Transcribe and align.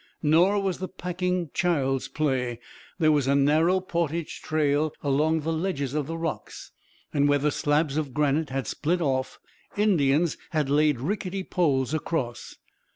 Nor 0.23 0.59
was 0.59 0.79
the 0.79 0.87
packing 0.87 1.51
child's 1.53 2.07
play. 2.07 2.59
There 2.97 3.11
was 3.11 3.27
a 3.27 3.35
narrow 3.35 3.79
portage 3.79 4.41
trail 4.41 4.93
along 5.03 5.41
the 5.41 5.53
ledges 5.53 5.93
of 5.93 6.07
the 6.07 6.17
rocks, 6.17 6.71
and 7.13 7.29
where 7.29 7.37
the 7.37 7.51
slabs 7.51 7.97
of 7.97 8.11
granite 8.11 8.49
had 8.49 8.65
split 8.65 8.99
off 8.99 9.37
Indians 9.77 10.37
had 10.49 10.71
laid 10.71 10.99
rickety 10.99 11.43
poles 11.43 11.93
across. 11.93 12.55